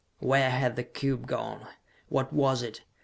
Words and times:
Where 0.17 0.49
had 0.49 0.77
the 0.77 0.83
cube 0.83 1.27
gone? 1.27 1.67
What 2.09 2.33
was 2.33 2.63
it? 2.63 2.81